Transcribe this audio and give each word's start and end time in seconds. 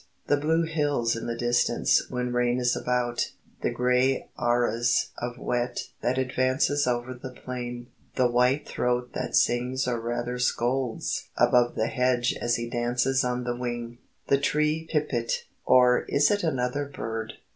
The 0.25 0.35
blue 0.37 0.63
hills 0.63 1.15
in 1.15 1.27
the 1.27 1.37
distance 1.37 2.09
when 2.09 2.33
rain 2.33 2.59
is 2.59 2.75
about, 2.75 3.29
the 3.61 3.69
grey 3.69 4.29
arras 4.35 5.09
of 5.19 5.37
wet 5.37 5.89
that 6.01 6.17
advances 6.17 6.87
over 6.87 7.13
the 7.13 7.29
plain, 7.29 7.85
the 8.15 8.27
whitethroat 8.27 9.13
that 9.13 9.35
sings 9.35 9.87
or 9.87 9.99
rather 9.99 10.39
scolds 10.39 11.25
above 11.37 11.75
the 11.75 11.85
hedge 11.85 12.33
as 12.33 12.55
he 12.55 12.67
dances 12.67 13.23
on 13.23 13.43
the 13.43 13.55
wing, 13.55 13.99
the 14.25 14.39
tree 14.39 14.87
pipit 14.91 15.43
or 15.67 16.05
is 16.09 16.31
it 16.31 16.41
another 16.43 16.85
bird? 16.87 17.33